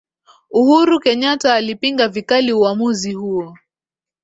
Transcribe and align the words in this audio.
Uhuru 0.51 0.97
kenyata 0.99 1.53
alipinga 1.55 2.07
vikali 2.07 2.53
uamuzi 2.53 3.13
huo 3.13 3.57